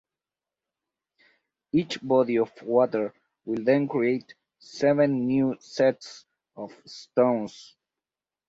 Each 1.71 2.01
body 2.01 2.39
of 2.39 2.49
water 2.63 3.13
will 3.45 3.63
then 3.63 3.87
create 3.87 4.33
seven 4.57 5.27
new 5.27 5.57
sets 5.59 6.25
of 6.55 6.73
stones. 6.87 7.75